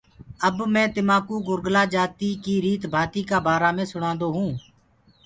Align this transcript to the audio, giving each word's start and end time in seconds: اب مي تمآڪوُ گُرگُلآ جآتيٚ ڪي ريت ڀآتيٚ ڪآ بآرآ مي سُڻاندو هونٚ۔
اب 0.47 0.57
مي 0.73 0.83
تمآڪوُ 0.95 1.35
گُرگُلآ 1.47 1.83
جآتيٚ 1.93 2.39
ڪي 2.43 2.55
ريت 2.65 2.83
ڀآتيٚ 2.93 3.27
ڪآ 3.29 3.37
بآرآ 3.45 3.69
مي 3.75 3.83
سُڻاندو 3.91 4.27
هونٚ۔ 4.35 4.55